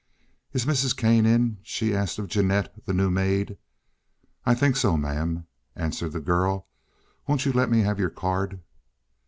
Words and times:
"Is 0.51 0.65
Mrs. 0.65 0.97
Kane 0.97 1.27
in?" 1.27 1.59
she 1.61 1.93
asked 1.93 2.17
of 2.17 2.27
Jeannette, 2.27 2.87
the 2.87 2.93
new 2.95 3.11
maid. 3.11 3.59
"I 4.47 4.55
think 4.55 4.75
so, 4.75 4.97
mam," 4.97 5.45
answered 5.75 6.13
the 6.13 6.19
girl. 6.19 6.65
"Won't 7.27 7.45
you 7.45 7.51
let 7.51 7.69
me 7.69 7.81
have 7.81 7.99
your 7.99 8.09
card?" 8.09 8.61